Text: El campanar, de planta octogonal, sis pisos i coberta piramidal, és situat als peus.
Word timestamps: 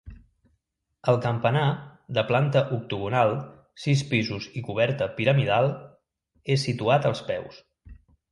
El 1.11 1.17
campanar, 1.25 1.65
de 2.17 2.23
planta 2.29 2.63
octogonal, 2.77 3.35
sis 3.85 4.03
pisos 4.15 4.49
i 4.61 4.65
coberta 4.71 5.09
piramidal, 5.21 5.71
és 6.57 6.67
situat 6.69 7.09
als 7.11 7.25
peus. 7.31 7.61